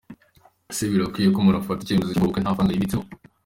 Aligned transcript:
Ese 0.71 0.83
birakwiye 0.91 1.27
ko 1.33 1.37
umuntu 1.39 1.59
afata 1.59 1.79
icyemezo 1.81 2.07
cyo 2.07 2.11
gukora 2.19 2.23
ubukwe 2.25 2.39
nta 2.41 2.55
faranga 2.55 2.73
yibitseho?. 2.73 3.05